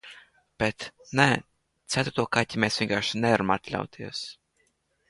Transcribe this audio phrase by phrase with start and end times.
[0.61, 0.85] Bet,
[1.19, 1.27] nē,
[1.97, 4.27] ceturto kaķi mēs vienkārši nevaram atļauties...